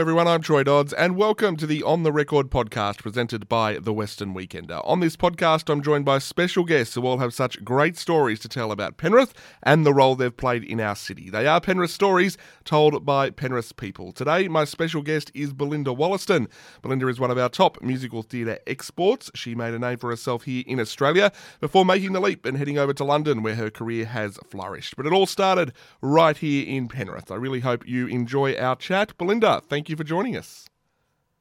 [0.00, 0.26] Everyone.
[0.26, 4.34] I'm Troy Dodds, and welcome to the On the Record podcast presented by The Western
[4.34, 4.82] Weekender.
[4.84, 8.48] On this podcast, I'm joined by special guests who all have such great stories to
[8.48, 9.32] tell about Penrith
[9.62, 11.30] and the role they've played in our city.
[11.30, 14.12] They are Penrith stories told by Penrith people.
[14.12, 16.48] Today, my special guest is Belinda Wollaston.
[16.82, 19.30] Belinda is one of our top musical theatre exports.
[19.34, 21.30] She made a name for herself here in Australia
[21.60, 24.96] before making the leap and heading over to London, where her career has flourished.
[24.96, 27.30] But it all started right here in Penrith.
[27.30, 29.16] I really hope you enjoy our chat.
[29.18, 30.66] Belinda, thank you for joining us.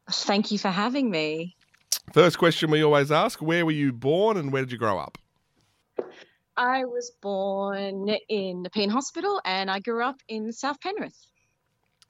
[0.10, 1.56] Thank you for having me.
[2.12, 5.18] First question we always ask Where were you born and where did you grow up?
[6.56, 11.18] I was born in Nepean Hospital and I grew up in South Penrith.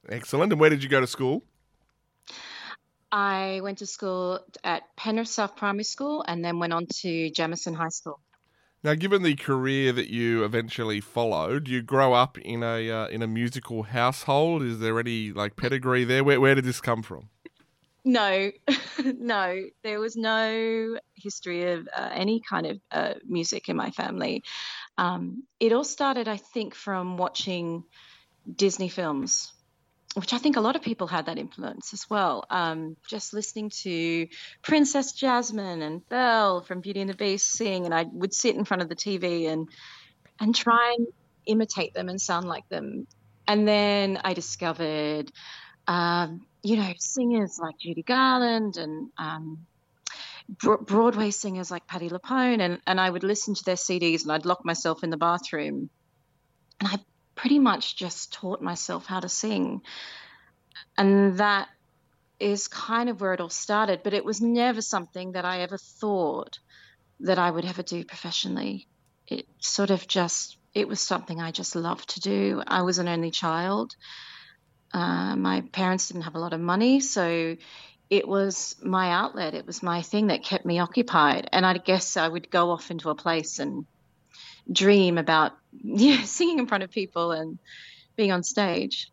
[0.09, 0.51] Excellent.
[0.51, 1.43] And where did you go to school?
[3.11, 7.73] I went to school at Penrith South Primary School and then went on to Jamison
[7.73, 8.19] High School.
[8.83, 13.21] Now, given the career that you eventually followed, you grow up in a uh, in
[13.21, 14.61] a musical household.
[14.61, 16.23] Is there any like pedigree there?
[16.23, 17.29] Where where did this come from?
[18.03, 18.51] No,
[19.05, 24.43] no, there was no history of uh, any kind of uh, music in my family.
[24.97, 27.85] Um, it all started, I think, from watching
[28.53, 29.53] Disney films
[30.15, 32.45] which I think a lot of people had that influence as well.
[32.49, 34.27] Um, just listening to
[34.61, 38.65] Princess Jasmine and Belle from Beauty and the Beast sing, and I would sit in
[38.65, 39.67] front of the TV and
[40.39, 41.07] and try and
[41.45, 43.07] imitate them and sound like them.
[43.47, 45.31] And then I discovered,
[45.87, 49.65] um, you know, singers like Judy Garland and um,
[50.49, 54.45] Broadway singers like Patti LuPone, and and I would listen to their CDs, and I'd
[54.45, 55.89] lock myself in the bathroom,
[56.79, 56.97] and I
[57.35, 59.81] pretty much just taught myself how to sing.
[60.97, 61.69] And that
[62.39, 64.01] is kind of where it all started.
[64.03, 66.59] But it was never something that I ever thought
[67.21, 68.87] that I would ever do professionally.
[69.27, 72.61] It sort of just, it was something I just loved to do.
[72.67, 73.95] I was an only child.
[74.93, 76.99] Uh, my parents didn't have a lot of money.
[76.99, 77.55] So
[78.09, 79.55] it was my outlet.
[79.55, 81.49] It was my thing that kept me occupied.
[81.51, 83.85] And I guess I would go off into a place and
[84.71, 85.53] dream about
[85.83, 87.59] yeah, singing in front of people and
[88.15, 89.09] being on stage.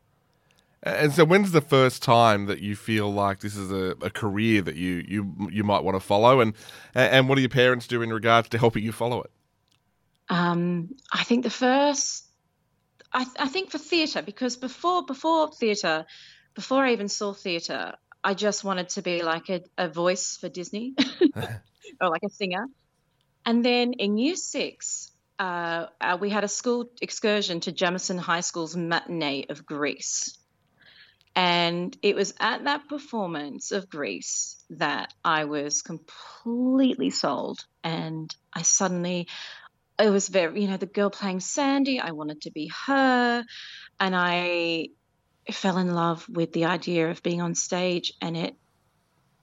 [0.83, 4.63] And so, when's the first time that you feel like this is a, a career
[4.63, 6.55] that you, you you might want to follow, and
[6.95, 9.31] and what do your parents do in regards to helping you follow it?
[10.31, 12.25] Um, I think the first,
[13.13, 16.07] I, I think for theatre, because before before theatre,
[16.55, 17.95] before I even saw theatre,
[18.25, 20.95] I just wanted to be like a, a voice for Disney
[22.01, 22.67] or like a singer.
[23.45, 25.11] And then in year six,
[25.41, 30.37] uh, uh, we had a school excursion to Jamison High School's matinee of Grease.
[31.35, 37.65] And it was at that performance of Grease that I was completely sold.
[37.83, 39.29] And I suddenly,
[39.99, 43.43] it was very, you know, the girl playing Sandy, I wanted to be her.
[43.99, 44.89] And I
[45.51, 48.13] fell in love with the idea of being on stage.
[48.21, 48.57] And it,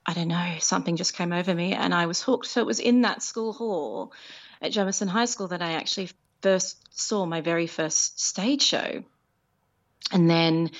[0.06, 2.46] I don't know, something just came over me and I was hooked.
[2.46, 4.12] So it was in that school hall
[4.60, 6.10] at Jamison High School that I actually
[6.42, 9.04] first saw my very first stage show.
[10.12, 10.70] And then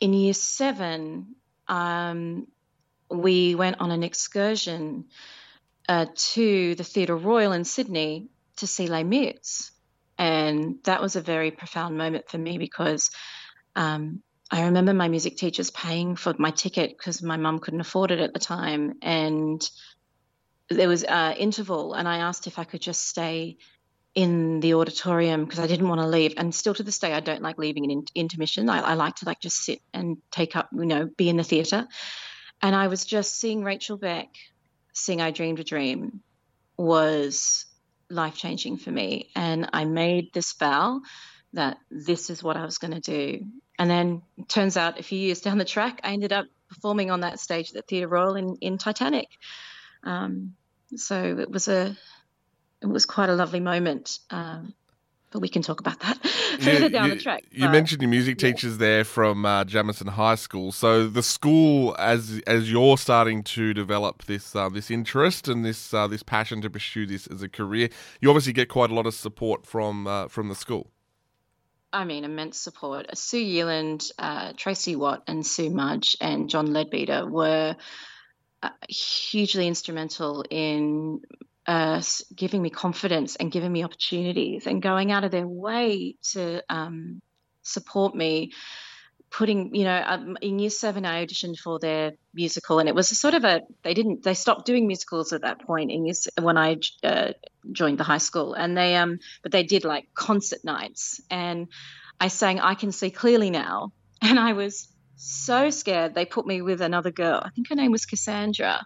[0.00, 1.36] in year seven,
[1.68, 2.46] um,
[3.10, 5.06] we went on an excursion
[5.88, 9.70] uh, to the Theatre Royal in Sydney to see Les Mis.
[10.18, 13.10] And that was a very profound moment for me because
[13.74, 18.10] um, I remember my music teachers paying for my ticket because my mum couldn't afford
[18.10, 18.94] it at the time.
[19.02, 19.60] And
[20.70, 23.58] there was an interval, and I asked if I could just stay
[24.14, 26.34] in the auditorium because I didn't want to leave.
[26.36, 28.68] And still to this day, I don't like leaving an intermission.
[28.68, 31.44] I, I like to like just sit and take up, you know, be in the
[31.44, 31.88] theatre.
[32.62, 34.28] And I was just seeing Rachel Beck
[34.92, 36.20] sing "I Dreamed a Dream"
[36.76, 37.66] was
[38.08, 41.00] life changing for me, and I made this vow
[41.52, 43.46] that this is what I was going to do.
[43.78, 47.20] And then turns out a few years down the track, I ended up performing on
[47.20, 49.28] that stage at the Theatre Royal in, in Titanic.
[50.04, 50.54] Um,
[50.96, 51.96] so it was a
[52.80, 54.18] it was quite a lovely moment.
[54.30, 54.74] Um,
[55.34, 56.24] but we can talk about that
[56.60, 57.44] further down you, the track.
[57.50, 58.78] You but, mentioned your music teachers yeah.
[58.78, 60.70] there from uh, Jamison High School.
[60.70, 65.92] So the school, as as you're starting to develop this uh, this interest and this
[65.92, 67.88] uh, this passion to pursue this as a career,
[68.20, 70.88] you obviously get quite a lot of support from uh, from the school.
[71.92, 73.16] I mean, immense support.
[73.16, 77.76] Sue Yealand, uh, Tracy Watt, and Sue Mudge and John Leadbeater were
[78.88, 81.20] hugely instrumental in
[81.66, 82.02] uh,
[82.34, 87.20] giving me confidence and giving me opportunities and going out of their way to um,
[87.62, 88.52] support me.
[89.30, 93.08] Putting, you know, um, in year seven, I auditioned for their musical, and it was
[93.18, 93.62] sort of a.
[93.82, 94.22] They didn't.
[94.22, 97.32] They stopped doing musicals at that point in year, when I uh,
[97.72, 101.66] joined the high school, and they um, but they did like concert nights, and
[102.20, 106.14] I sang "I Can See Clearly Now," and I was so scared.
[106.14, 107.40] They put me with another girl.
[107.42, 108.84] I think her name was Cassandra.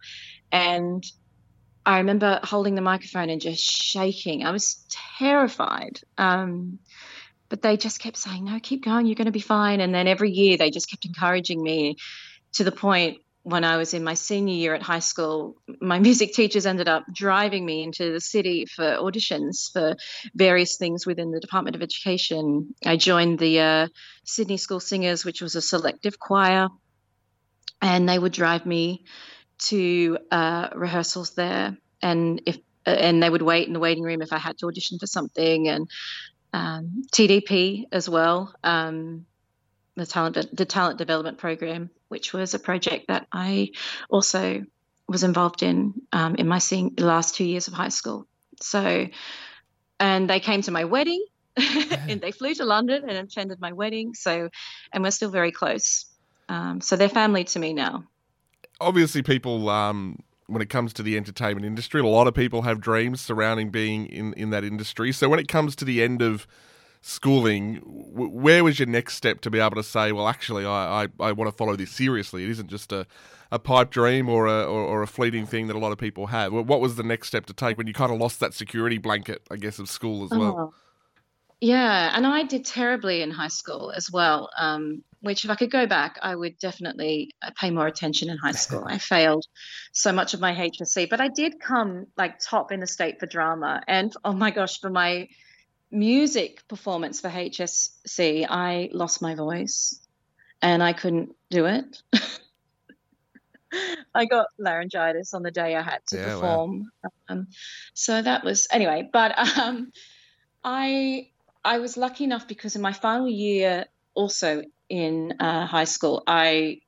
[0.52, 1.04] And
[1.84, 4.44] I remember holding the microphone and just shaking.
[4.44, 4.84] I was
[5.18, 6.00] terrified.
[6.16, 6.78] Um,
[7.48, 9.06] but they just kept saying, no, keep going.
[9.06, 9.80] You're going to be fine.
[9.80, 11.96] And then every year they just kept encouraging me
[12.54, 16.34] to the point when I was in my senior year at high school, my music
[16.34, 19.96] teachers ended up driving me into the city for auditions for
[20.34, 22.74] various things within the Department of Education.
[22.84, 23.88] I joined the uh,
[24.24, 26.68] Sydney School Singers, which was a selective choir,
[27.80, 29.04] and they would drive me
[29.68, 31.76] to uh, rehearsals there.
[32.02, 34.66] And if uh, and they would wait in the waiting room if I had to
[34.66, 35.88] audition for something, and
[36.52, 38.54] um, TDP as well.
[38.62, 39.24] Um,
[39.98, 43.70] the talent the talent development program, which was a project that I
[44.08, 44.64] also
[45.08, 48.26] was involved in um, in my sing- last two years of high school.
[48.60, 49.06] So,
[50.00, 51.24] and they came to my wedding,
[51.56, 54.14] and they flew to London and attended my wedding.
[54.14, 54.48] So,
[54.92, 56.06] and we're still very close.
[56.48, 58.04] Um, so they're family to me now.
[58.80, 59.68] Obviously, people.
[59.68, 63.68] Um, when it comes to the entertainment industry, a lot of people have dreams surrounding
[63.68, 65.12] being in, in that industry.
[65.12, 66.46] So when it comes to the end of
[67.00, 71.08] schooling, where was your next step to be able to say, well, actually, I, I,
[71.20, 72.44] I want to follow this seriously?
[72.44, 73.06] It isn't just a,
[73.50, 76.26] a pipe dream or a, or, or, a fleeting thing that a lot of people
[76.26, 76.52] have.
[76.52, 79.42] What was the next step to take when you kind of lost that security blanket,
[79.50, 80.56] I guess, of school as well?
[80.58, 80.74] Oh.
[81.60, 84.48] Yeah, and I did terribly in high school as well.
[84.56, 88.38] Um, which, if I could go back, I would definitely uh, pay more attention in
[88.38, 88.84] high school.
[88.86, 89.44] I failed
[89.92, 93.26] so much of my HSC, but I did come like top in the state for
[93.26, 93.82] drama.
[93.88, 95.26] And oh my gosh, for my
[95.90, 100.00] music performance for HSC, I lost my voice
[100.60, 102.02] and I couldn't do it.
[104.14, 106.90] I got laryngitis on the day I had to yeah, perform.
[107.02, 107.10] Wow.
[107.28, 107.46] Um,
[107.94, 109.92] so that was anyway, but um,
[110.64, 111.28] I
[111.64, 116.80] I was lucky enough because in my final year also in uh, high school, I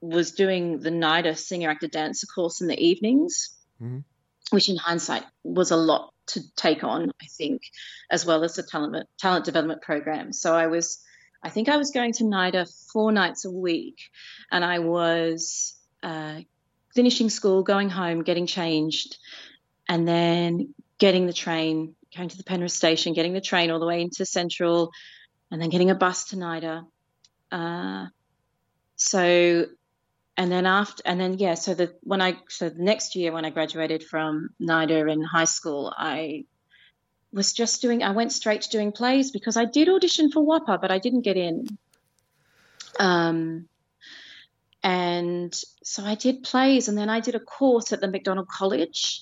[0.00, 3.50] was doing the NIDA singer actor dancer course in the evenings,
[3.82, 3.98] mm-hmm.
[4.50, 7.62] which in hindsight was a lot to take on, I think,
[8.10, 10.32] as well as the talent talent development program.
[10.32, 11.02] So I was,
[11.42, 13.98] I think I was going to NIDA four nights a week,
[14.50, 16.40] and I was uh,
[16.94, 19.18] finishing school, going home, getting changed,
[19.88, 23.86] and then getting the train, going to the Penrith station, getting the train all the
[23.86, 24.92] way into Central,
[25.50, 26.84] and then getting a bus to NIDA.
[27.50, 28.06] Uh,
[28.96, 29.66] so
[30.40, 33.44] and then after and then yeah so the when i so the next year when
[33.44, 36.44] i graduated from nida in high school i
[37.30, 40.80] was just doing i went straight to doing plays because i did audition for WAAPA
[40.80, 41.66] but i didn't get in.
[42.98, 43.68] Um
[44.82, 45.52] and
[45.82, 49.20] so i did plays and then i did a course at the mcdonald college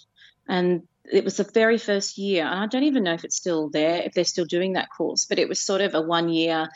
[0.49, 2.47] and it was the very first year.
[2.47, 5.25] And i don't even know if it's still there if they're still doing that course
[5.25, 6.69] but it was sort of a one year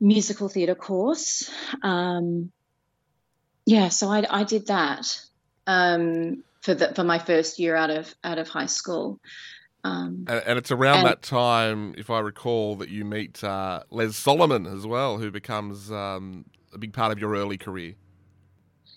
[0.00, 1.50] musical theatre course.
[1.82, 2.52] Um,
[3.70, 5.20] yeah, so I, I did that
[5.68, 9.20] um, for the, for my first year out of out of high school.
[9.84, 13.84] Um, and, and, it's around and, that time, if I recall, that you meet uh,
[13.90, 16.44] Les Solomon as well, who becomes um,
[16.74, 17.94] a big part of your early career.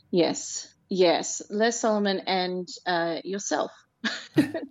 [0.09, 3.71] Yes, yes, Les Solomon and uh, yourself.
[4.35, 4.67] In,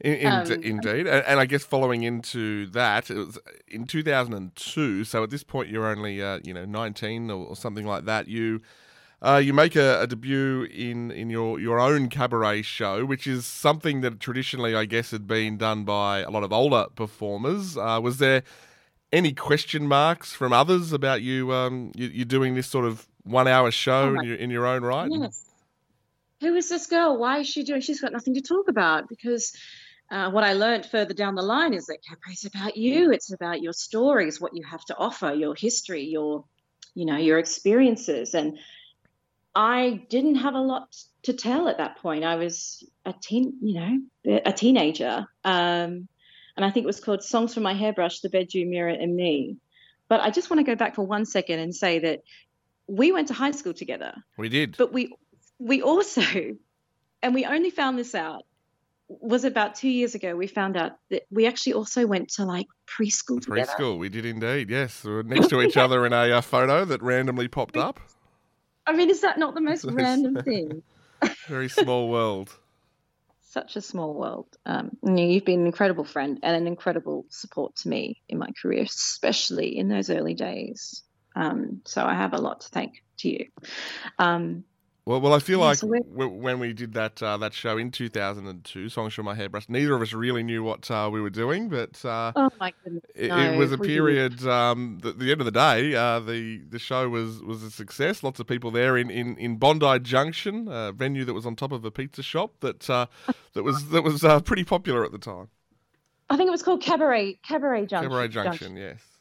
[0.00, 5.04] in, um, indeed, and, and, I guess following into that, it was in 2002.
[5.04, 8.28] So at this point, you're only uh, you know 19 or, or, something like that.
[8.28, 8.60] You
[9.22, 13.46] uh, you make a, a, debut in, in your, your own cabaret show, which is
[13.46, 17.78] something that traditionally, I guess, had been done by a lot of older performers.
[17.78, 18.42] Uh, was there
[19.12, 23.48] any question marks from others about you, um, you, you doing this sort of one
[23.48, 25.10] hour show oh in, your, in your own right?
[25.10, 25.44] Yes.
[26.42, 27.16] Who is this girl?
[27.16, 27.80] Why is she doing?
[27.80, 29.52] She's got nothing to talk about because.
[30.08, 33.10] Uh, what I learned further down the line is that cabaret is about you.
[33.10, 36.44] It's about your stories, what you have to offer, your history, your,
[36.94, 38.56] you know, your experiences, and
[39.56, 42.24] I didn't have a lot to tell at that point.
[42.24, 45.26] I was a teen, you know, a teenager.
[45.44, 46.08] Um,
[46.56, 49.56] and I think it was called Songs from My Hairbrush, The Bedroom Mirror, and Me.
[50.08, 52.20] But I just want to go back for one second and say that
[52.86, 54.14] we went to high school together.
[54.36, 54.76] We did.
[54.76, 55.16] But we
[55.58, 56.22] we also,
[57.22, 58.44] and we only found this out
[59.08, 60.36] was about two years ago.
[60.36, 63.72] We found out that we actually also went to like preschool together.
[63.72, 64.68] Preschool, we did indeed.
[64.68, 68.00] Yes, we were next to each other in a uh, photo that randomly popped up.
[68.86, 70.82] I mean, is that not the most random thing?
[71.48, 72.54] Very small world.
[73.40, 74.48] Such a small world.
[74.66, 78.82] Um, you've been an incredible friend and an incredible support to me in my career,
[78.82, 81.02] especially in those early days.
[81.34, 83.46] Um, so I have a lot to thank to you.
[84.18, 84.64] Um,
[85.06, 89.14] Well, well, I feel like when we did that uh, that show in 2002, Songs
[89.14, 92.32] from My Hairbrush, neither of us really knew what uh, we were doing, but uh,
[92.34, 94.44] oh my goodness, it, no, it was a period.
[94.44, 98.24] Um, the, the, end of the day, uh, the the show was was a success.
[98.24, 101.70] Lots of people there in, in, in Bondi Junction, a venue that was on top
[101.70, 103.06] of a pizza shop that uh,
[103.54, 105.50] that was that was uh, pretty popular at the time.
[106.28, 108.10] I think it was called Cabaret Cabaret Junction.
[108.10, 108.76] Cabaret Junction, Junction.
[108.76, 109.15] yes.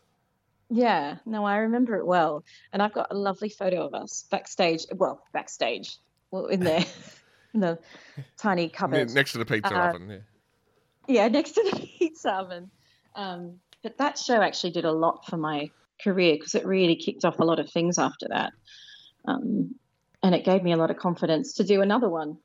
[0.75, 4.85] Yeah, no, I remember it well, and I've got a lovely photo of us backstage.
[4.93, 5.99] Well, backstage,
[6.31, 6.83] well, in there,
[7.53, 7.79] in the
[8.37, 10.09] tiny cupboard next to the pizza uh, oven.
[10.09, 10.17] Yeah.
[11.07, 12.69] Yeah, next to the pizza oven.
[13.15, 15.71] Um, but that show actually did a lot for my
[16.03, 18.51] career because it really kicked off a lot of things after that,
[19.23, 19.75] um,
[20.23, 22.37] and it gave me a lot of confidence to do another one.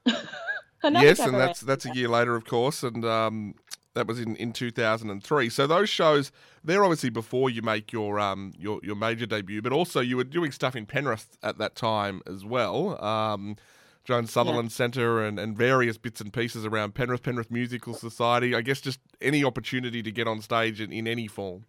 [0.84, 3.56] another yes, and that's that's a year later, of course, and um,
[3.94, 5.48] that was in, in 2003.
[5.50, 6.30] So those shows,
[6.62, 10.24] they're obviously before you make your um your, your major debut, but also you were
[10.24, 13.02] doing stuff in Penrith at that time as well.
[13.02, 13.56] Um,
[14.04, 14.76] Joan Sutherland yeah.
[14.76, 18.54] Centre and, and various bits and pieces around Penrith, Penrith Musical Society.
[18.54, 21.66] I guess just any opportunity to get on stage in, in any form.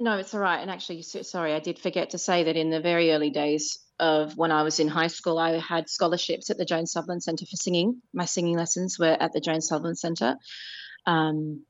[0.00, 0.60] No, it's all right.
[0.60, 4.36] And actually, sorry, I did forget to say that in the very early days of
[4.36, 7.56] when I was in high school, I had scholarships at the Joan Sutherland Centre for
[7.56, 8.00] singing.
[8.12, 10.36] My singing lessons were at the Joan Sutherland Centre.
[11.06, 11.62] Um,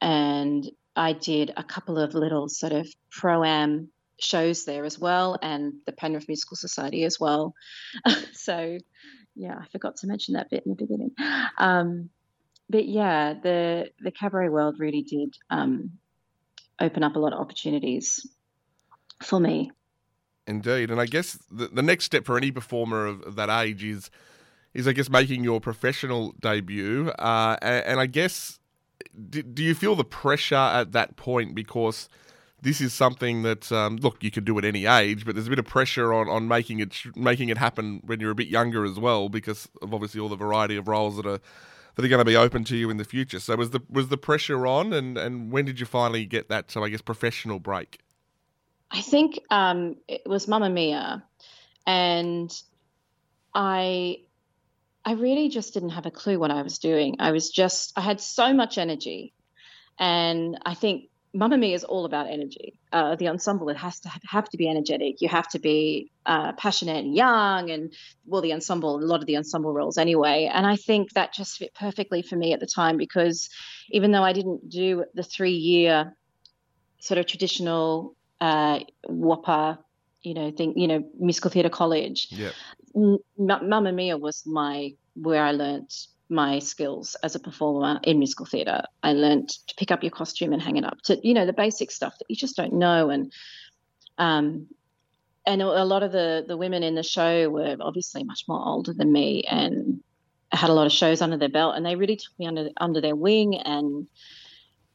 [0.00, 5.38] and I did a couple of little sort of pro am shows there as well,
[5.42, 7.54] and the Penrith Musical Society as well.
[8.32, 8.78] so,
[9.34, 11.12] yeah, I forgot to mention that bit in the beginning.
[11.58, 12.10] Um,
[12.68, 15.92] but yeah, the the cabaret world really did um,
[16.80, 18.26] open up a lot of opportunities
[19.22, 19.72] for me.
[20.46, 23.84] Indeed, and I guess the, the next step for any performer of, of that age
[23.84, 24.10] is
[24.74, 28.58] is I guess making your professional debut, uh, and, and, I guess
[29.28, 32.08] do, do, you feel the pressure at that point because
[32.62, 35.50] this is something that um, look you can do at any age, but there's a
[35.50, 38.84] bit of pressure on, on making it making it happen when you're a bit younger
[38.84, 41.40] as well because of obviously all the variety of roles that are
[41.96, 43.40] that are going to be open to you in the future.
[43.40, 46.70] So was the was the pressure on, and and when did you finally get that?
[46.70, 48.00] So I guess professional break.
[48.90, 51.22] I think um, it was Mamma Mia,
[51.86, 52.52] and
[53.54, 54.18] I
[55.04, 57.16] I really just didn't have a clue what I was doing.
[57.20, 59.32] I was just, I had so much energy.
[59.98, 62.74] And I think Mamma Mia is all about energy.
[62.92, 65.20] Uh, the ensemble, it has to have to be energetic.
[65.20, 67.92] You have to be uh, passionate and young, and
[68.26, 70.50] well, the ensemble, a lot of the ensemble roles anyway.
[70.52, 73.48] And I think that just fit perfectly for me at the time because
[73.90, 76.16] even though I didn't do the three year
[76.98, 79.78] sort of traditional uh, WAAPA,
[80.22, 82.50] you know, think, you know, musical theatre college, yeah.
[83.38, 85.90] Mamma Mia was my where I learned
[86.28, 88.82] my skills as a performer in musical theatre.
[89.02, 91.52] I learned to pick up your costume and hang it up to you know the
[91.52, 93.32] basic stuff that you just don't know and
[94.18, 94.68] um
[95.46, 98.92] and a lot of the the women in the show were obviously much more older
[98.92, 100.00] than me and
[100.52, 103.00] had a lot of shows under their belt and they really took me under under
[103.00, 104.06] their wing and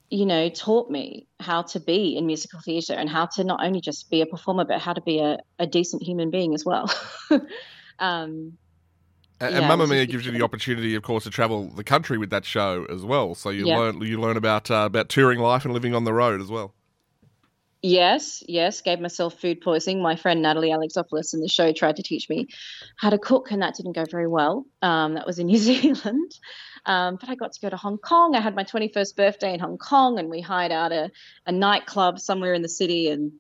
[0.10, 3.82] you know taught me how to be in musical theatre and how to not only
[3.82, 6.92] just be a performer but how to be a, a decent human being as well
[8.00, 8.58] Um,
[9.40, 12.30] and, yeah, Mamma Mia gives you the opportunity, of course, to travel the country with
[12.30, 13.36] that show as well.
[13.36, 13.78] So you yeah.
[13.78, 16.74] learn you learn about uh, about touring life and living on the road as well.
[17.82, 18.82] Yes, yes.
[18.82, 20.02] Gave myself food poisoning.
[20.02, 22.48] My friend Natalie Alexopoulos in the show tried to teach me
[22.98, 24.66] how to cook, and that didn't go very well.
[24.82, 26.32] Um, that was in New Zealand.
[26.86, 28.36] Um, but I got to go to Hong Kong.
[28.36, 31.12] I had my 21st birthday in Hong Kong, and we hired out a,
[31.46, 33.34] a nightclub somewhere in the city and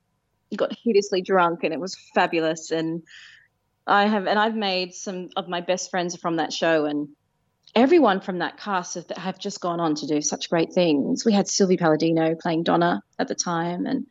[0.55, 2.71] got hideously drunk, and it was fabulous.
[2.71, 3.03] And
[3.85, 7.09] I have, and I've made some of my best friends from that show, and
[7.75, 11.25] everyone from that cast have, have just gone on to do such great things.
[11.25, 14.07] We had Sylvie Paladino playing Donna at the time, and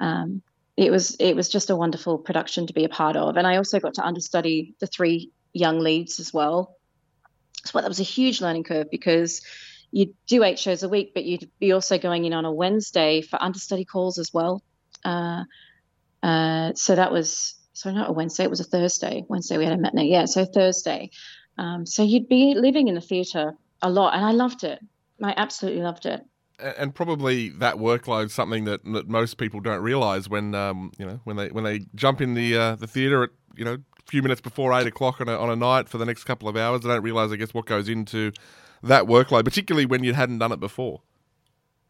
[0.00, 0.42] um,
[0.76, 3.36] it was it was just a wonderful production to be a part of.
[3.36, 6.76] And I also got to understudy the three young leads as well.
[7.64, 9.42] So that was a huge learning curve because
[9.90, 13.22] you'd do eight shows a week, but you'd be also going in on a Wednesday
[13.22, 14.62] for understudy calls as well.
[15.04, 15.44] Uh,
[16.22, 19.24] uh, so that was so not a Wednesday, it was a Thursday.
[19.28, 20.24] Wednesday we had a matinee, yeah.
[20.24, 21.10] So Thursday.
[21.58, 24.80] Um, so you'd be living in the theatre a lot, and I loved it.
[25.22, 26.22] I absolutely loved it.
[26.58, 31.20] And probably that workload something that, that most people don't realise when um, you know
[31.24, 34.40] when they when they jump in the uh, the theatre at you know few minutes
[34.40, 36.84] before eight o'clock on a on a night for the next couple of hours.
[36.84, 38.32] I don't realise, I guess, what goes into
[38.82, 41.00] that workload, particularly when you hadn't done it before.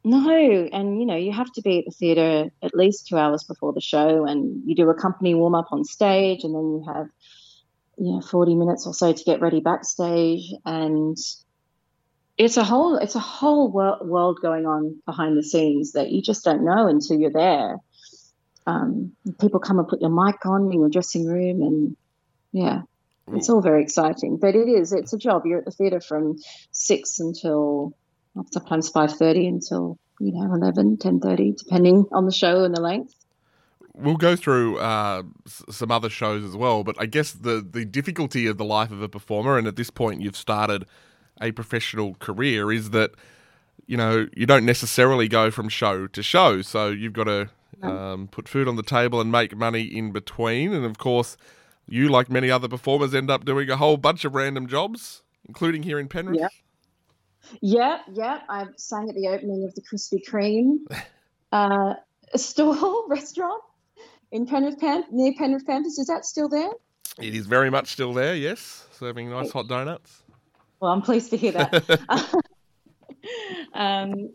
[0.04, 0.30] No,
[0.72, 3.72] and you know, you have to be at the theatre at least two hours before
[3.72, 7.08] the show, and you do a company warm up on stage, and then you have,
[7.98, 10.54] you know, 40 minutes or so to get ready backstage.
[10.64, 11.16] And
[12.38, 16.44] it's a whole it's a whole world going on behind the scenes that you just
[16.44, 17.78] don't know until you're there.
[18.64, 21.96] Um, people come and put your mic on in your dressing room, and
[22.56, 22.82] yeah,
[23.32, 24.38] it's all very exciting.
[24.38, 25.44] But it is, it's a job.
[25.44, 26.36] You're at the theatre from
[26.70, 27.92] six until
[28.50, 33.14] sometimes 5.30 until, you know, 11, 10.30, depending on the show and the length.
[33.92, 38.46] We'll go through uh, some other shows as well, but I guess the, the difficulty
[38.46, 40.86] of the life of a performer, and at this point you've started
[41.40, 43.12] a professional career, is that
[43.86, 46.60] you know you don't necessarily go from show to show.
[46.60, 47.48] So you've got to
[47.82, 50.74] um, put food on the table and make money in between.
[50.74, 51.38] And of course,
[51.88, 55.82] you, like many other performers, end up doing a whole bunch of random jobs, including
[55.82, 56.40] here in Penrith.
[56.40, 56.48] Yeah,
[57.60, 58.40] yeah, yeah.
[58.48, 60.78] I sang at the opening of the Krispy Kreme
[61.52, 61.94] uh,
[62.34, 63.62] store restaurant
[64.32, 65.98] in Penrith Pan- near Penrith Panthers.
[65.98, 66.70] Is that still there?
[67.20, 68.34] It is very much still there.
[68.34, 70.22] Yes, serving nice hot donuts.
[70.80, 72.00] Well, I'm pleased to hear that.
[73.72, 74.30] um,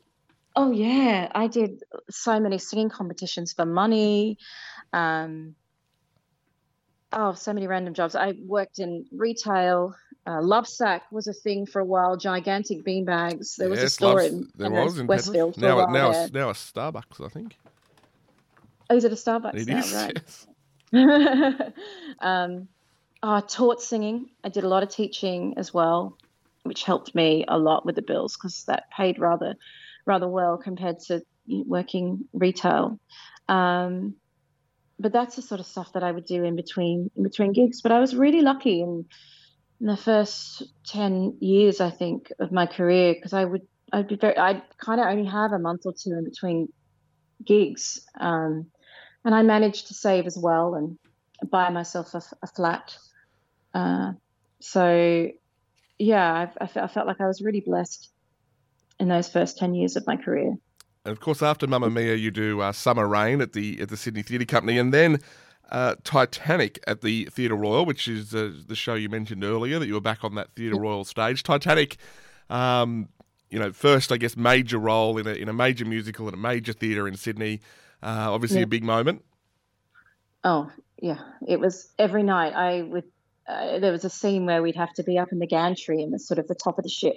[0.56, 4.38] oh yeah, I did so many singing competitions for money.
[4.94, 5.56] Um,
[7.14, 8.16] oh, so many random jobs.
[8.16, 9.96] I worked in retail.
[10.26, 12.16] Uh, Lovesac was a thing for a while.
[12.18, 13.56] Gigantic beanbags.
[13.56, 15.58] There was a store in, there was in Westfield.
[15.58, 17.56] Now, a now, a, now a Starbucks, I think.
[18.90, 19.56] Oh, is it a Starbucks?
[19.56, 20.14] It now, is, right.
[20.14, 20.48] Yes.
[22.20, 22.68] um,
[23.24, 24.30] oh, I taught singing.
[24.44, 26.18] I did a lot of teaching as well,
[26.64, 29.56] which helped me a lot with the bills because that paid rather,
[30.06, 33.00] rather well compared to working retail.
[33.48, 34.16] Um,
[35.02, 37.82] but that's the sort of stuff that I would do in between in between gigs.
[37.82, 39.06] But I was really lucky in,
[39.80, 44.16] in the first ten years, I think, of my career because I would I'd be
[44.16, 46.70] very I'd kind of only have a month or two in between
[47.46, 48.68] gigs, um,
[49.26, 50.98] and I managed to save as well and
[51.50, 52.96] buy myself a, a flat.
[53.74, 54.14] Uh,
[54.60, 55.30] so
[55.98, 58.10] yeah, I, I, I felt like I was really blessed
[59.00, 60.56] in those first ten years of my career.
[61.04, 63.98] And of course, after Mamma Mia, you do uh, Summer Rain at the at the
[63.98, 65.20] Sydney Theatre Company, and then
[65.72, 69.88] uh, Titanic at the Theatre Royal, which is uh, the show you mentioned earlier that
[69.88, 71.42] you were back on that Theatre Royal stage.
[71.42, 71.98] Titanic,
[72.50, 73.10] um,
[73.50, 76.38] you know, first I guess major role in a in a major musical at a
[76.38, 77.62] major theatre in Sydney.
[78.04, 78.66] Uh, obviously, yeah.
[78.66, 79.24] a big moment.
[80.44, 80.70] Oh
[81.02, 82.54] yeah, it was every night.
[82.54, 83.06] I would.
[83.48, 86.12] Uh, there was a scene where we'd have to be up in the gantry in
[86.12, 87.16] the sort of the top of the ship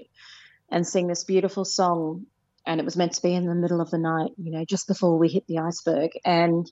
[0.71, 2.27] and sing this beautiful song
[2.67, 4.89] and it was meant to be in the middle of the night, you know, just
[4.89, 6.13] before we hit the iceberg.
[6.25, 6.71] And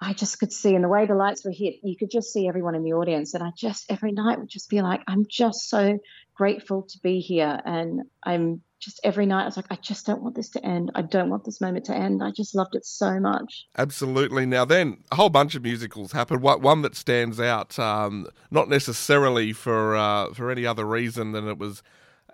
[0.00, 2.48] I just could see, and the way the lights were hit, you could just see
[2.48, 3.34] everyone in the audience.
[3.34, 5.98] And I just every night would just be like, I'm just so
[6.34, 7.60] grateful to be here.
[7.64, 10.90] And I'm just every night I was like, I just don't want this to end.
[10.94, 12.22] I don't want this moment to end.
[12.22, 13.66] I just loved it so much.
[13.76, 14.46] Absolutely.
[14.46, 16.40] Now then, a whole bunch of musicals happened.
[16.40, 21.58] One that stands out, um, not necessarily for uh, for any other reason than it
[21.58, 21.82] was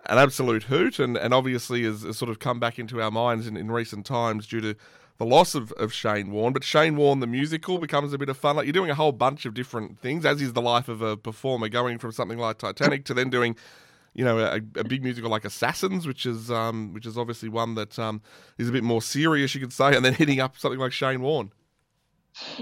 [0.07, 3.45] an absolute hoot, and, and obviously has, has sort of come back into our minds
[3.47, 4.75] in, in recent times due to
[5.17, 6.53] the loss of, of Shane Warne.
[6.53, 8.55] But Shane Warne, the musical, becomes a bit of fun.
[8.55, 11.17] Like you're doing a whole bunch of different things, as is the life of a
[11.17, 13.55] performer, going from something like Titanic to then doing,
[14.13, 17.75] you know, a, a big musical like Assassins, which is um, which is obviously one
[17.75, 18.21] that um,
[18.57, 21.21] is a bit more serious, you could say, and then hitting up something like Shane
[21.21, 21.51] Warne.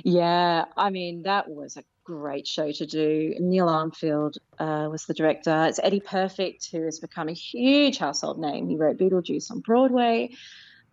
[0.03, 3.33] Yeah, I mean that was a great show to do.
[3.39, 5.65] Neil Armfield uh, was the director.
[5.65, 8.69] It's Eddie Perfect, who has become a huge household name.
[8.69, 10.29] He wrote Beetlejuice on Broadway.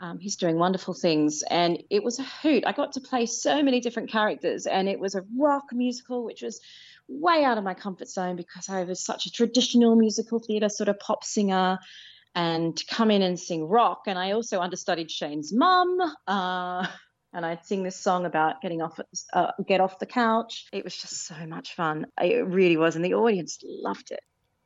[0.01, 2.65] Um, he's doing wonderful things, and it was a hoot.
[2.67, 6.43] I got to play so many different characters, and it was a rock musical, which
[6.43, 6.61] was
[7.09, 10.89] way out of my comfort zone because I was such a traditional musical theatre sort
[10.89, 11.79] of pop singer
[12.35, 14.05] and to come in and sing rock.
[14.07, 15.99] And I also understudied Shane's mum.
[16.27, 16.87] Uh,
[17.33, 18.99] and I'd sing this song about getting off
[19.33, 20.67] uh, get off the couch.
[20.73, 22.07] It was just so much fun.
[22.21, 24.23] It really was, and the audience loved it.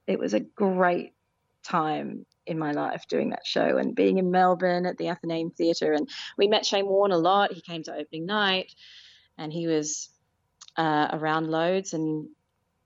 [0.06, 1.14] It was a great
[1.62, 5.92] time in my life doing that show and being in Melbourne at the Athenaeum Theatre.
[5.92, 7.52] And we met Shane Warne a lot.
[7.52, 8.72] He came to opening night,
[9.38, 10.08] and he was
[10.76, 11.92] uh, around loads.
[11.92, 12.28] And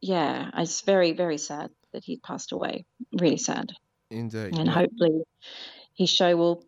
[0.01, 2.85] yeah, it's very very sad that he passed away.
[3.13, 3.73] Really sad.
[4.11, 4.59] Indeed.
[4.59, 5.23] And hopefully,
[5.95, 6.65] his show will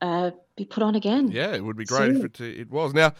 [0.00, 1.30] uh, be put on again.
[1.30, 2.24] Yeah, it would be great soon.
[2.24, 2.94] if it, it was.
[2.94, 3.12] Now,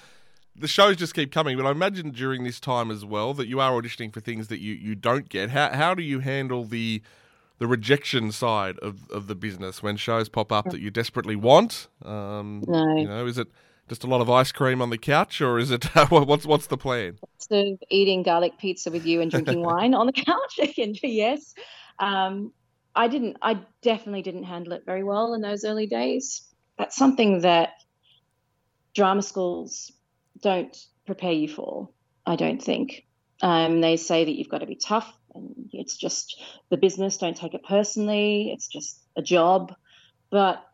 [0.59, 3.61] the shows just keep coming, but I imagine during this time as well that you
[3.61, 5.51] are auditioning for things that you, you don't get.
[5.51, 7.03] How how do you handle the
[7.59, 11.89] the rejection side of, of the business when shows pop up that you desperately want?
[12.05, 12.97] Um, no.
[12.97, 13.49] You know, is it
[13.89, 16.79] just a lot of ice cream on the couch, or is it what's what's the
[16.79, 17.19] plan?
[17.51, 20.59] Of eating garlic pizza with you and drinking wine on the couch.
[21.03, 21.55] yes,
[21.99, 22.53] um,
[22.95, 23.37] I didn't.
[23.43, 26.47] I definitely didn't handle it very well in those early days
[26.79, 27.71] that's something that
[28.95, 29.93] drama schools
[30.41, 31.91] don't prepare you for,
[32.25, 33.07] I don't think.
[33.43, 37.37] Um, they say that you've got to be tough and it's just the business, don't
[37.37, 39.75] take it personally, it's just a job.
[40.31, 40.65] But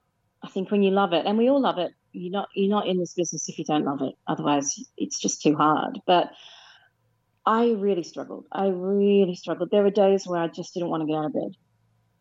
[0.42, 2.86] I think when you love it, and we all love it, you're not you're not
[2.86, 4.14] in this business if you don't love it.
[4.26, 6.00] Otherwise, it's just too hard.
[6.06, 6.30] But
[7.44, 8.46] I really struggled.
[8.52, 9.70] I really struggled.
[9.70, 11.52] There were days where I just didn't want to get out of bed.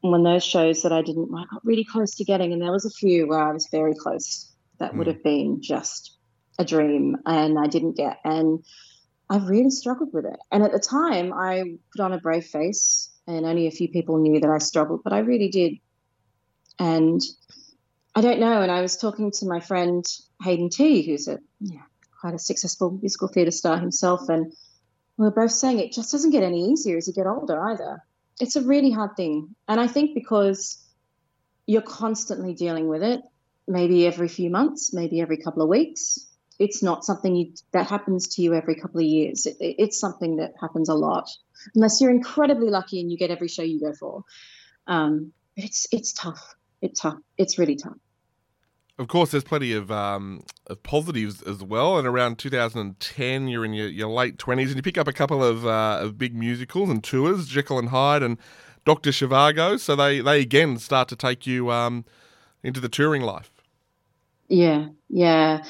[0.02, 2.86] When those shows that I didn't, I got really close to getting, and there was
[2.86, 4.52] a few where I was very close.
[4.80, 4.98] That mm.
[4.98, 5.14] would hmm.
[5.14, 6.18] have been just
[6.58, 8.18] a dream, and I didn't get.
[8.24, 8.64] And
[9.30, 10.40] I really struggled with it.
[10.52, 14.18] And at the time, I put on a brave face, and only a few people
[14.18, 15.76] knew that I struggled, but I really did.
[16.80, 17.22] And
[18.16, 18.62] I don't know.
[18.62, 20.06] And I was talking to my friend
[20.44, 21.84] Hayden Tee, who's a yeah,
[22.20, 24.52] quite a successful musical theatre star himself, and
[25.18, 28.04] we are both saying it just doesn't get any easier as you get older either.
[28.42, 29.56] It's a really hard thing.
[29.68, 30.84] And I think because
[31.68, 33.22] you're constantly dealing with it,
[33.68, 36.28] maybe every few months, maybe every couple of weeks,
[36.58, 39.46] it's not something you, that happens to you every couple of years.
[39.46, 41.30] It, it's something that happens a lot,
[41.76, 44.24] unless you're incredibly lucky and you get every show you go for.
[44.88, 46.56] Um, it's it's tough.
[46.82, 47.20] It's tough.
[47.38, 47.98] It's really tough
[49.00, 51.98] of course, there's plenty of, um, of positives as well.
[51.98, 55.44] And around 2010, you're in your, your late 20s, and you pick up a couple
[55.44, 58.38] of, uh, of big musicals and tours, Jekyll and Hyde and
[58.86, 59.80] Doctor Zhivago.
[59.80, 62.06] So they, they again start to take you um,
[62.64, 63.52] into the touring life.
[64.48, 65.64] Yeah, yeah.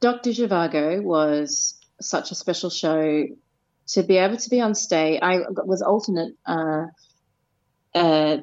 [0.00, 3.26] Doctor Zhivago was such a special show
[3.88, 5.18] to be able to be on stage.
[5.22, 6.36] I was alternate.
[6.46, 6.86] Uh,
[7.94, 8.38] uh,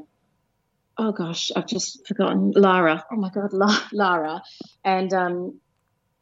[0.97, 3.05] oh gosh, I've just forgotten Lara.
[3.11, 4.41] Oh my God, La- Lara.
[4.83, 5.59] And um,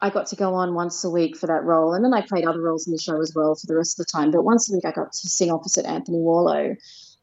[0.02, 1.94] I got to go on once a week for that role.
[1.94, 4.06] And then I played other roles in the show as well for the rest of
[4.06, 4.32] the time.
[4.32, 6.76] But once a week, I got to sing opposite Anthony Warlow.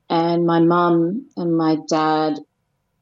[0.08, 2.38] And my mum and my dad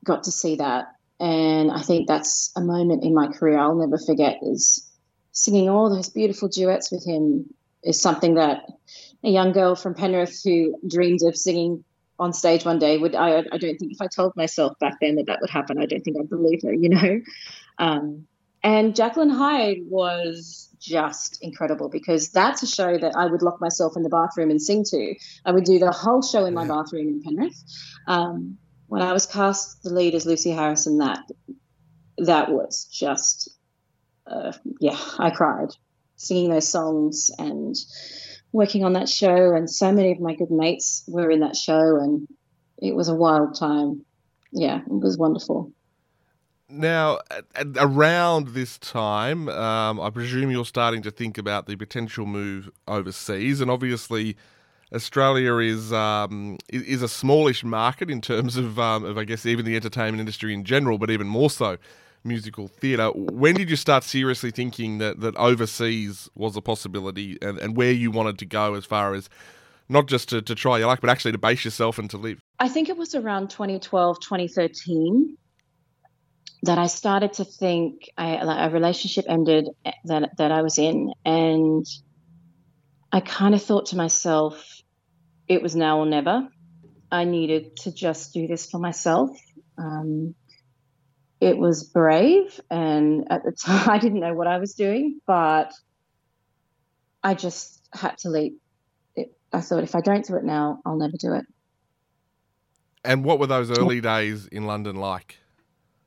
[0.05, 0.87] got to see that.
[1.21, 4.85] And I think that's a moment in my career I'll never forget is
[5.33, 7.47] singing all those beautiful duets with him
[7.83, 8.63] is something that
[9.25, 11.85] a young girl from Penrith who dreamed of singing
[12.18, 15.16] on stage one day would I, I don't think if I told myself back then
[15.16, 17.20] that that would happen, I don't think I'd believe her, you know.
[17.78, 18.26] Um,
[18.62, 23.61] and Jekyll and Hyde was just incredible because that's a show that I would lock
[23.61, 25.14] myself in the bathroom and sing to.
[25.44, 26.68] I would do the whole show in my yeah.
[26.68, 27.62] bathroom in Penrith.
[28.07, 31.22] Um, when I was cast the lead as Lucy Harrison, that
[32.18, 33.50] that was just
[34.26, 35.70] uh, yeah, I cried
[36.16, 37.74] singing those songs and
[38.53, 41.97] working on that show, and so many of my good mates were in that show,
[41.97, 42.27] and
[42.79, 44.05] it was a wild time.
[44.53, 45.73] Yeah, it was wonderful.
[46.71, 47.21] Now,
[47.77, 53.61] around this time, um, I presume you're starting to think about the potential move overseas,
[53.61, 54.37] and obviously,
[54.95, 59.65] Australia is um, is a smallish market in terms of, um, of, I guess, even
[59.65, 61.79] the entertainment industry in general, but even more so
[62.24, 63.11] musical theatre.
[63.11, 67.92] When did you start seriously thinking that, that overseas was a possibility and, and where
[67.92, 69.28] you wanted to go as far as
[69.88, 72.40] not just to, to try your luck, but actually to base yourself and to live?
[72.59, 75.37] I think it was around 2012, 2013
[76.62, 79.68] that I started to think A relationship ended
[80.04, 81.12] that, that I was in.
[81.24, 81.87] And
[83.12, 84.83] I kind of thought to myself,
[85.46, 86.48] it was now or never.
[87.11, 89.31] I needed to just do this for myself.
[89.78, 90.35] Um,
[91.40, 95.72] it was brave and at the time i didn't know what i was doing but
[97.22, 98.61] i just had to leap.
[99.16, 101.44] It, i thought if i don't do it now i'll never do it.
[103.05, 105.38] And what were those early days in london like?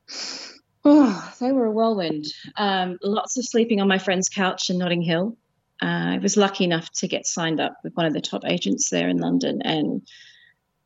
[0.84, 2.24] Oh they were a whirlwind.
[2.56, 5.36] Um, lots of sleeping on my friend's couch in notting hill.
[5.80, 8.90] Uh, i was lucky enough to get signed up with one of the top agents
[8.90, 10.02] there in london and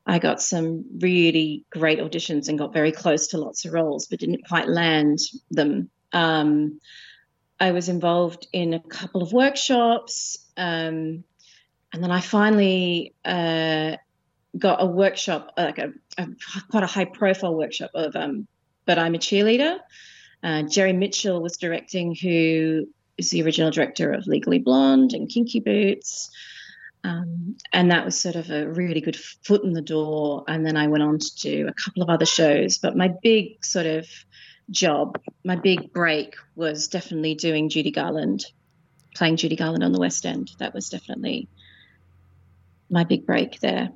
[0.07, 4.21] I got some really great auditions and got very close to lots of roles, but
[4.21, 5.19] didn't quite land
[5.51, 5.91] them.
[6.13, 6.81] Um,
[7.59, 11.25] I was involved in a couple of workshops, um,
[11.93, 13.97] and then I finally uh,
[14.57, 16.29] got a workshop, like a, a,
[16.71, 18.47] quite a high-profile workshop of um,
[18.85, 19.79] "But I'm a Cheerleader."
[20.43, 22.87] Uh, Jerry Mitchell was directing, who
[23.19, 26.31] is the original director of Legally Blonde and Kinky Boots.
[27.07, 30.43] Um, and that was sort of a really good foot in the door.
[30.49, 32.79] And then I went on to do a couple of other shows.
[32.79, 34.09] But my big sort of
[34.71, 38.45] job, my big break was definitely doing Judy Garland,
[39.15, 40.51] playing Judy Garland on the West End.
[40.59, 41.49] That was definitely
[42.91, 43.91] my big break there.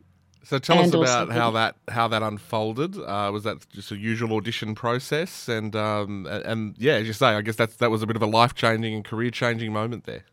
[0.44, 2.96] So tell and us about how that how that unfolded.
[2.96, 5.48] Uh, was that just a usual audition process?
[5.48, 8.16] And um, and, and yeah, as you say, I guess that's that was a bit
[8.16, 10.24] of a life changing and career changing moment there.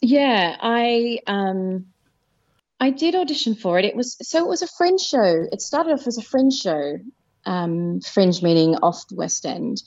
[0.00, 1.86] Yeah, I um
[2.78, 3.84] I did audition for it.
[3.84, 5.44] It was so it was a fringe show.
[5.52, 6.98] It started off as a fringe show,
[7.44, 9.82] um, fringe meaning off the West End,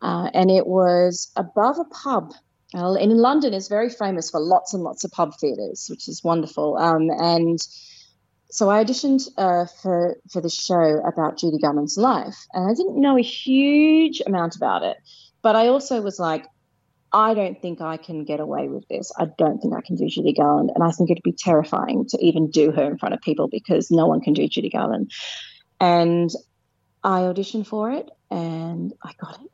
[0.00, 2.32] uh, and it was above a pub.
[2.72, 6.22] And in London is very famous for lots and lots of pub theatres, which is
[6.22, 6.76] wonderful.
[6.76, 7.58] Um, and
[8.50, 13.00] so I auditioned uh, for for the show about Judy Garland's life, and I didn't
[13.00, 14.96] know a huge amount about it,
[15.42, 16.46] but I also was like,
[17.12, 19.12] I don't think I can get away with this.
[19.16, 20.70] I don't think I can do Judy Garland.
[20.74, 23.90] And I think it'd be terrifying to even do her in front of people because
[23.90, 25.12] no one can do Judy Garland.
[25.80, 26.30] And
[27.02, 29.50] I auditioned for it and I got it.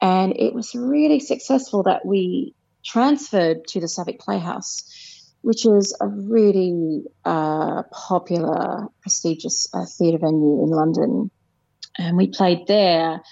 [0.00, 2.54] And it was really successful that we
[2.84, 10.62] transferred to the Southwark Playhouse, which is a really uh, popular, prestigious uh, theatre venue
[10.62, 11.30] in London.
[11.98, 13.22] And we played there.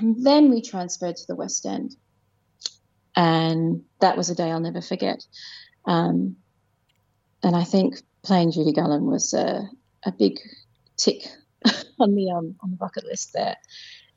[0.00, 1.94] And then we transferred to the West End
[3.16, 5.24] and that was a day I'll never forget.
[5.86, 6.36] Um,
[7.42, 9.68] and I think playing Judy Garland was a,
[10.04, 10.38] a big
[10.96, 11.26] tick
[11.98, 13.56] on the um, on the bucket list there.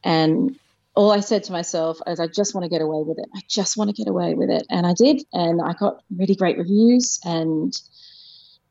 [0.03, 0.57] And
[0.95, 3.29] all I said to myself is, I just want to get away with it.
[3.35, 5.23] I just want to get away with it, and I did.
[5.33, 7.73] And I got really great reviews, and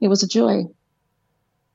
[0.00, 0.64] it was a joy.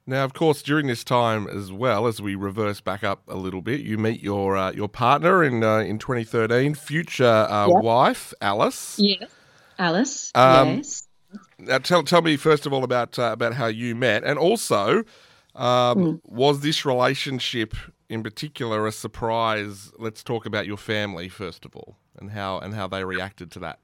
[0.07, 3.61] Now, of course, during this time as well, as we reverse back up a little
[3.61, 7.83] bit, you meet your uh, your partner in uh, in 2013, future uh, yep.
[7.83, 8.97] wife Alice.
[8.99, 9.31] Yes,
[9.79, 10.31] Alice.
[10.35, 11.07] Um, yes.
[11.57, 14.99] Now, tell tell me first of all about uh, about how you met, and also,
[15.55, 16.19] um, mm.
[16.23, 17.73] was this relationship
[18.07, 19.91] in particular a surprise?
[19.97, 23.59] Let's talk about your family first of all, and how and how they reacted to
[23.59, 23.79] that.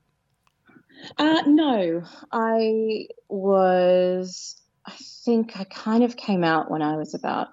[1.18, 4.61] Uh, no, I was
[4.91, 7.49] I think I kind of came out when I was about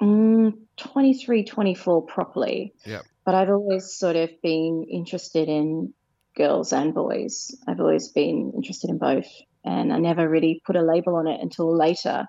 [0.00, 2.74] mm, 23, 24 properly.
[2.84, 3.02] Yeah.
[3.24, 5.92] But I've always sort of been interested in
[6.36, 7.54] girls and boys.
[7.66, 9.26] I've always been interested in both.
[9.64, 12.26] And I never really put a label on it until later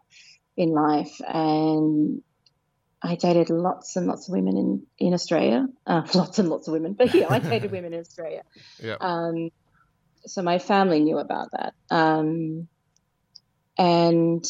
[0.58, 1.22] in life.
[1.26, 2.22] And
[3.02, 6.74] I dated lots and lots of women in, in Australia, uh, lots and lots of
[6.74, 8.42] women, but yeah, I dated women in Australia.
[8.84, 8.98] Yeah.
[9.00, 9.52] Um,
[10.26, 11.74] so my family knew about that.
[11.90, 12.68] Um,
[13.80, 14.46] and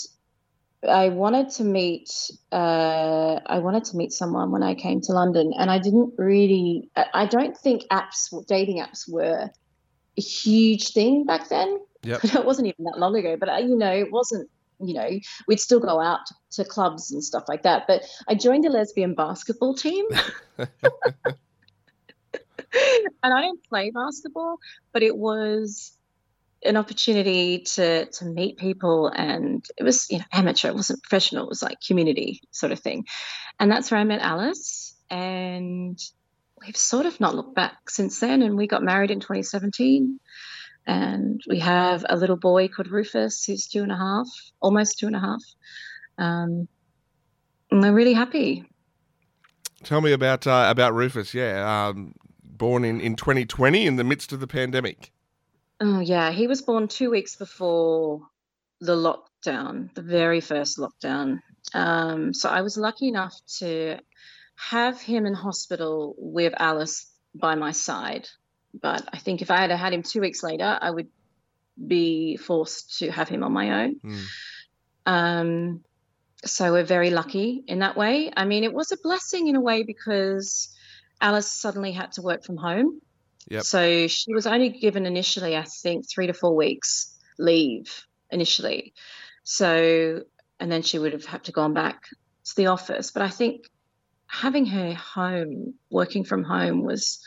[0.88, 2.10] I wanted to meet
[2.52, 6.90] uh, I wanted to meet someone when I came to London, and I didn't really.
[6.96, 9.50] I don't think apps, dating apps, were
[10.18, 11.80] a huge thing back then.
[12.04, 12.24] Yep.
[12.24, 14.50] it wasn't even that long ago, but uh, you know, it wasn't.
[14.82, 15.10] You know,
[15.46, 17.84] we'd still go out to clubs and stuff like that.
[17.86, 20.06] But I joined a lesbian basketball team.
[23.24, 24.60] and I don't play basketball,
[24.94, 25.92] but it was
[26.64, 31.44] an opportunity to to meet people and it was you know amateur it wasn't professional
[31.44, 33.06] it was like community sort of thing.
[33.60, 36.00] And that's where i met alice and
[36.66, 40.20] we've sort of not looked back since then and we got married in 2017
[40.86, 44.28] and we have a little boy called rufus who's two and a half
[44.62, 45.44] almost two and a half.
[46.18, 46.68] Um,
[47.72, 48.66] and we're really happy.
[49.84, 51.34] Tell me about uh, about rufus.
[51.34, 55.12] Yeah um, born in, in 2020 in the midst of the pandemic
[55.82, 56.32] Oh, yeah.
[56.32, 58.22] He was born two weeks before
[58.82, 61.40] the lockdown, the very first lockdown.
[61.74, 63.98] Um, so I was lucky enough to
[64.56, 68.28] have him in hospital with Alice by my side.
[68.74, 71.08] But I think if I had had him two weeks later, I would
[71.88, 74.00] be forced to have him on my own.
[74.04, 74.26] Mm.
[75.06, 75.84] Um,
[76.46, 78.32] so we're very lucky in that way.
[78.36, 80.76] I mean, it was a blessing in a way because
[81.20, 83.02] Alice suddenly had to work from home.
[83.50, 83.64] Yep.
[83.64, 88.94] So she was only given initially, I think, three to four weeks leave initially.
[89.44, 90.22] So,
[90.60, 92.04] and then she would have had to gone back
[92.46, 93.12] to the office.
[93.12, 93.70] But I think
[94.28, 97.20] having her home, working from home, was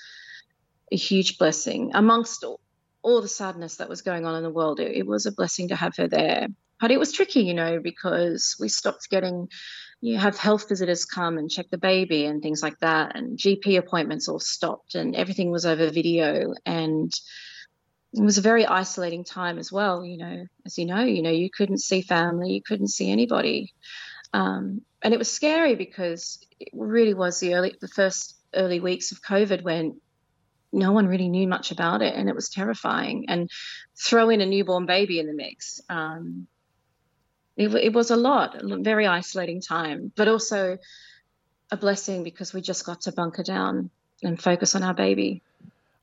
[0.92, 2.60] a huge blessing amongst all,
[3.02, 4.78] all the sadness that was going on in the world.
[4.78, 6.46] It, it was a blessing to have her there.
[6.80, 9.48] But it was tricky, you know, because we stopped getting
[10.02, 13.78] you have health visitors come and check the baby and things like that and gp
[13.78, 16.52] appointments all stopped and everything was over video.
[16.66, 17.12] And
[18.12, 21.30] it was a very isolating time as well you know as you know you know
[21.30, 23.72] you couldn't see family you couldn't see anybody.
[24.34, 29.12] Um, and it was scary because it really was the early the first early weeks
[29.12, 30.00] of covid when
[30.72, 33.26] no one really knew much about it and it was terrifying.
[33.28, 33.50] And
[33.94, 36.46] throw in a newborn baby in the mix um,
[37.56, 40.78] it, it was a lot, a very isolating time, but also
[41.70, 43.90] a blessing because we just got to bunker down
[44.22, 45.42] and focus on our baby.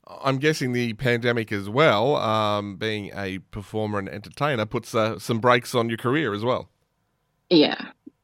[0.08, 5.40] I'm guessing the pandemic as well, um, being a performer and entertainer, puts uh, some
[5.40, 6.70] brakes on your career as well.
[7.50, 7.80] Yeah.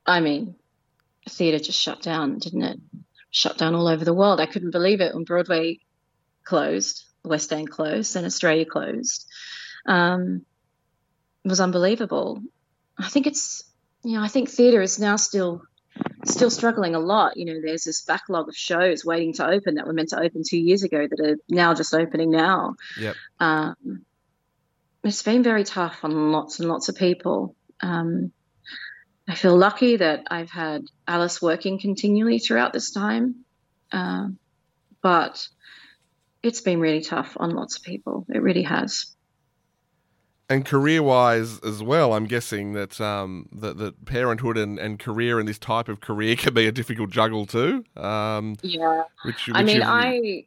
[0.06, 0.56] I mean,
[1.30, 2.80] theatre just shut down, didn't it?
[3.30, 4.40] Shut down all over the world.
[4.40, 5.80] I couldn't believe it when Broadway
[6.44, 9.28] closed, West End closed, and Australia closed.
[9.86, 10.46] Um,
[11.44, 12.42] it was unbelievable.
[12.98, 13.64] I think it's
[14.04, 15.64] you know I think theatre is now still
[16.26, 17.38] still struggling a lot.
[17.38, 20.44] You know, there's this backlog of shows waiting to open that were meant to open
[20.48, 22.76] two years ago that are now just opening now.
[23.00, 23.16] Yep.
[23.40, 24.06] Um,
[25.04, 27.56] it's been very tough on lots and lots of people.
[27.82, 28.32] Um,
[29.28, 33.46] I feel lucky that I've had Alice working continually throughout this time,
[33.92, 34.28] uh,
[35.02, 35.48] but
[36.44, 38.26] it's been really tough on lots of people.
[38.30, 39.15] It really has.
[40.48, 45.48] And career-wise as well, I'm guessing that um, that, that parenthood and, and career and
[45.48, 47.84] this type of career can be a difficult juggle too.
[47.98, 50.46] Um, yeah, which, which I mean, I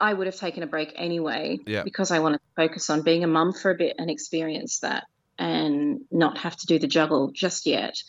[0.00, 1.82] I would have taken a break anyway yeah.
[1.82, 5.04] because I wanted to focus on being a mum for a bit and experience that
[5.38, 8.00] and not have to do the juggle just yet.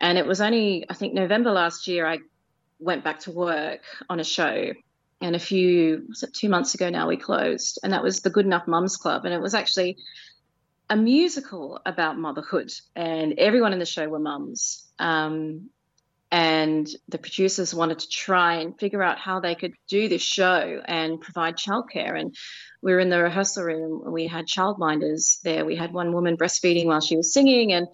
[0.00, 2.18] And it was only I think November last year I
[2.78, 4.72] went back to work on a show
[5.22, 8.30] and a few was it two months ago now we closed and that was the
[8.30, 9.96] good enough mums club and it was actually
[10.92, 14.86] a musical about motherhood and everyone in the show were mums.
[14.98, 15.70] Um,
[16.30, 20.82] and the producers wanted to try and figure out how they could do this show
[20.84, 22.20] and provide childcare.
[22.20, 22.36] And
[22.82, 25.64] we were in the rehearsal room and we had childminders there.
[25.64, 27.88] We had one woman breastfeeding while she was singing and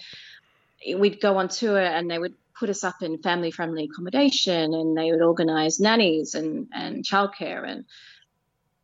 [0.96, 4.98] we'd go on tour and they would put us up in family friendly accommodation and
[4.98, 7.64] they would organize nannies and, and childcare.
[7.64, 7.84] And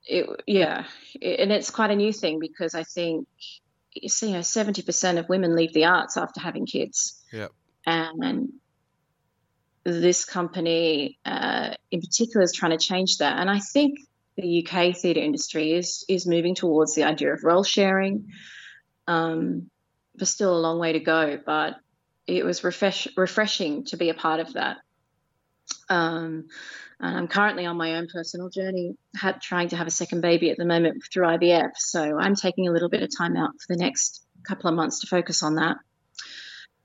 [0.07, 0.85] it, yeah,
[1.21, 3.27] it, and it's quite a new thing because I think,
[3.95, 7.23] you see, you know, 70% of women leave the arts after having kids.
[7.33, 7.49] Yeah.
[7.87, 8.53] And
[9.85, 13.39] this company uh, in particular is trying to change that.
[13.39, 13.99] And I think
[14.37, 18.33] the UK theatre industry is is moving towards the idea of role sharing.
[19.07, 19.71] Um,
[20.15, 21.77] there's still a long way to go, but
[22.27, 24.79] it was refresh, refreshing to be a part of that.
[25.89, 26.49] Um,
[27.01, 30.51] and I'm currently on my own personal journey, had, trying to have a second baby
[30.51, 31.73] at the moment through IVF.
[31.77, 35.01] So I'm taking a little bit of time out for the next couple of months
[35.01, 35.77] to focus on that.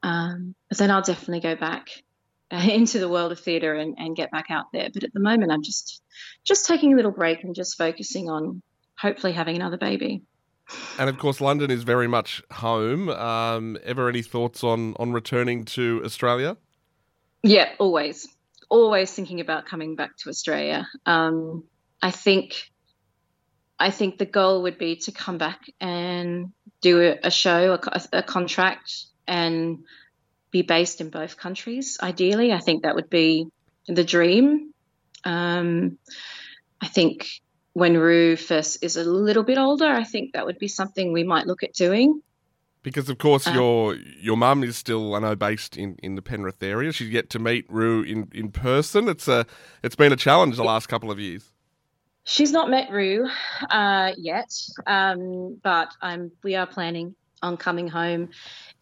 [0.02, 1.90] Um, but then I'll definitely go back
[2.52, 4.90] into the world of theatre and, and get back out there.
[4.94, 6.02] But at the moment, I'm just
[6.44, 8.62] just taking a little break and just focusing on
[8.98, 10.24] hopefully having another baby.
[11.00, 13.10] And of course, London is very much home.
[13.10, 16.58] Um, ever any thoughts on on returning to Australia?
[17.42, 18.28] Yeah, always,
[18.70, 20.88] always thinking about coming back to Australia.
[21.06, 21.64] Um,
[22.02, 22.72] I think,
[23.78, 28.24] I think the goal would be to come back and do a, show, a, a
[28.24, 29.80] contract, and
[30.52, 31.98] be based in both countries.
[32.02, 33.48] Ideally, I think that would be
[33.88, 34.74] the dream.
[35.24, 35.98] Um,
[36.82, 37.28] I think
[37.74, 41.48] when Rufus is a little bit older, I think that would be something we might
[41.48, 42.22] look at doing.
[42.82, 46.22] Because of course uh, your your mum is still I know based in, in the
[46.22, 46.92] Penrith area.
[46.92, 49.10] She's yet to meet Rue in, in person.
[49.10, 49.46] It's a
[49.84, 51.52] it's been a challenge the last couple of years.
[52.24, 53.28] She's not met Rue
[53.70, 54.54] uh, yet,
[54.86, 58.30] um, but I'm we are planning on coming home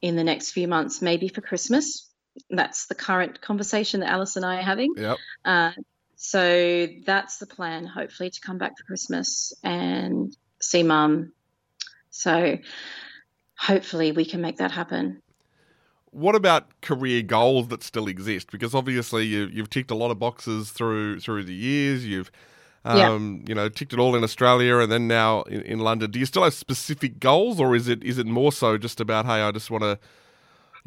[0.01, 2.10] in the next few months, maybe for Christmas.
[2.49, 4.93] That's the current conversation that Alice and I are having.
[4.95, 5.17] Yep.
[5.43, 5.71] Uh,
[6.15, 11.31] so that's the plan, hopefully, to come back for Christmas and see mum.
[12.10, 12.57] So
[13.58, 15.22] hopefully we can make that happen.
[16.12, 18.52] What about career goals that still exist?
[18.52, 22.06] Because obviously you, have ticked a lot of boxes through through the years.
[22.06, 22.32] You've
[22.86, 23.50] um, yeah.
[23.50, 26.10] you know ticked it all in Australia and then now in, in London.
[26.10, 29.26] Do you still have specific goals, or is it is it more so just about
[29.26, 30.00] hey, I just want to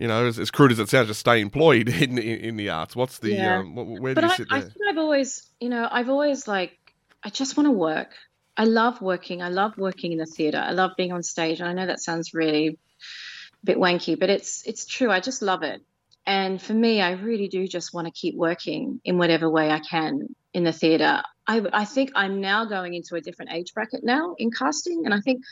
[0.00, 2.70] you know, as, as, crude as it sounds, just stay employed in in, in the
[2.70, 2.96] arts.
[2.96, 3.58] What's the yeah.
[3.58, 4.58] um, where but do you I, sit there?
[4.58, 6.76] I think I've always, you know, I've always like,
[7.22, 8.14] I just want to work.
[8.60, 9.40] I love working.
[9.40, 10.58] I love working in the theatre.
[10.58, 11.60] I love being on stage.
[11.60, 12.76] And I know that sounds really a
[13.64, 15.10] bit wanky, but it's it's true.
[15.10, 15.80] I just love it.
[16.26, 19.78] And for me, I really do just want to keep working in whatever way I
[19.78, 21.22] can in the theatre.
[21.46, 25.14] I, I think I'm now going into a different age bracket now in casting, and
[25.14, 25.42] I think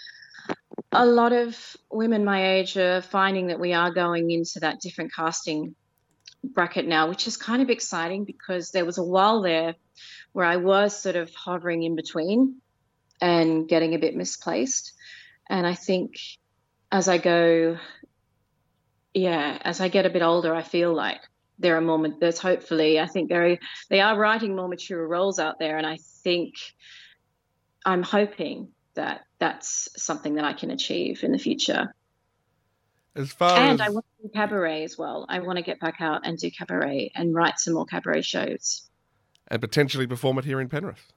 [0.92, 1.57] a lot of
[1.90, 5.75] women my age are finding that we are going into that different casting
[6.44, 9.77] bracket now, which is kind of exciting because there was a while there
[10.33, 12.61] where I was sort of hovering in between
[13.21, 14.93] and getting a bit misplaced.
[15.49, 16.17] And I think
[16.93, 17.79] as I go,
[19.15, 21.21] yeah, as I get a bit older, I feel like
[21.59, 25.59] there are more, there's hopefully, I think they they are writing more mature roles out
[25.59, 25.77] there.
[25.77, 26.55] And I think
[27.85, 31.95] I'm hoping that that's something that I can achieve in the future.
[33.17, 33.87] As far and as...
[33.87, 35.27] I want to do cabaret as well.
[35.29, 38.83] I want to get back out and do cabaret and write some more cabaret shows.
[39.49, 41.13] And potentially perform it here in Penrith.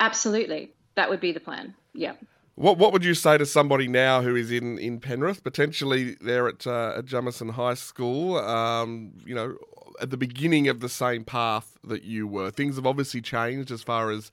[0.00, 0.74] Absolutely.
[0.94, 1.74] That would be the plan.
[1.94, 2.14] Yeah.
[2.54, 6.48] What What would you say to somebody now who is in, in Penrith, potentially there
[6.48, 9.56] at, uh, at Jamison High School, um, you know,
[10.00, 12.50] at the beginning of the same path that you were?
[12.50, 14.30] Things have obviously changed as far as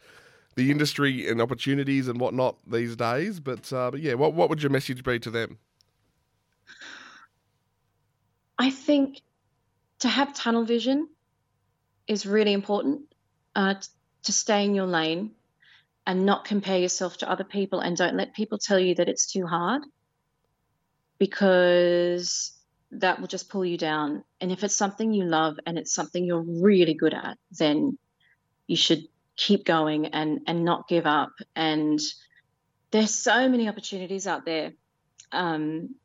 [0.55, 3.39] the industry and opportunities and whatnot these days.
[3.39, 5.57] But, uh, but yeah, what what would your message be to them?
[8.57, 9.21] I think
[9.99, 11.07] to have tunnel vision
[12.07, 13.03] is really important.
[13.55, 13.75] Uh,
[14.23, 15.31] to stay in your lane
[16.05, 19.31] and not compare yourself to other people, and don't let people tell you that it's
[19.31, 19.83] too hard
[21.17, 22.53] because
[22.91, 24.23] that will just pull you down.
[24.41, 27.97] And if it's something you love and it's something you're really good at, then
[28.65, 29.03] you should
[29.35, 31.31] keep going and and not give up.
[31.55, 31.99] And
[32.91, 34.73] there's so many opportunities out there.
[35.31, 35.95] Um,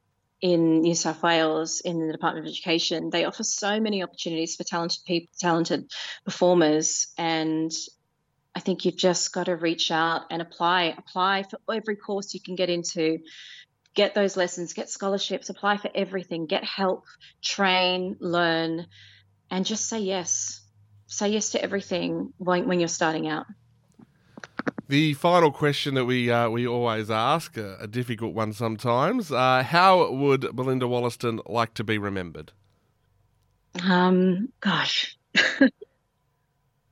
[0.41, 4.65] in New South Wales, in the Department of Education, they offer so many opportunities for
[4.65, 5.91] talented people, talented
[6.27, 7.73] performers, and
[8.55, 10.95] I think you've just got to reach out and apply.
[10.97, 13.19] Apply for every course you can get into.
[13.95, 17.05] Get those lessons, get scholarships, apply for everything, get help,
[17.43, 18.87] train, learn,
[19.51, 20.61] and just say yes.
[21.07, 23.47] Say yes to everything when, when you're starting out.
[24.89, 29.33] The final question that we uh, we always ask, a, a difficult one sometimes.
[29.33, 32.53] Uh, how would Belinda Wollaston like to be remembered?
[33.83, 35.17] Um, gosh,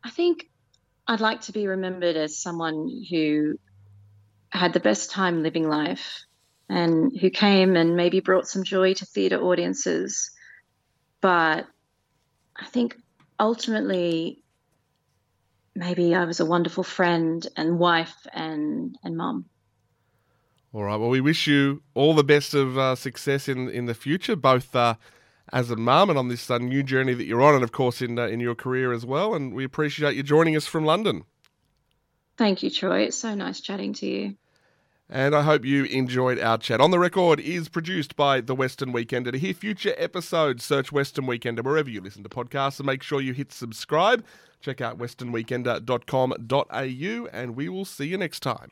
[0.04, 0.48] I think
[1.06, 3.58] I'd like to be remembered as someone who
[4.50, 6.24] had the best time living life
[6.68, 10.30] and who came and maybe brought some joy to theatre audiences.
[11.20, 11.66] But
[12.56, 12.96] I think
[13.38, 14.42] ultimately
[15.74, 19.46] maybe I was a wonderful friend and wife and and mum.
[20.72, 20.96] All right.
[20.96, 24.74] Well, we wish you all the best of uh, success in in the future, both
[24.74, 24.94] uh,
[25.52, 28.02] as a mum and on this uh, new journey that you're on, and of course
[28.02, 29.34] in uh, in your career as well.
[29.34, 31.24] And we appreciate you joining us from London.
[32.36, 33.02] Thank you, Troy.
[33.02, 34.36] It's so nice chatting to you.
[35.08, 36.80] And I hope you enjoyed our chat.
[36.80, 39.30] On the Record is produced by The Western Weekender.
[39.32, 43.20] To hear future episodes, search Western Weekender wherever you listen to podcasts and make sure
[43.20, 44.24] you hit subscribe.
[44.60, 48.70] Check out westernweekender.com.au and we will see you next time.